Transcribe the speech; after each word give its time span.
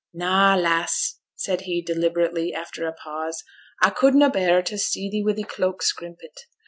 'Na, 0.15 0.55
lass,' 0.55 1.19
said 1.35 1.61
he, 1.61 1.79
deliberately, 1.79 2.51
after 2.55 2.87
a 2.87 2.91
pause. 2.91 3.43
'A 3.83 3.91
could 3.91 4.15
na' 4.15 4.29
bear 4.29 4.63
to 4.63 4.75
see 4.75 5.11
thee 5.11 5.23
wi' 5.23 5.33
thy 5.33 5.43
cloak 5.43 5.83
scrimpit. 5.83 6.47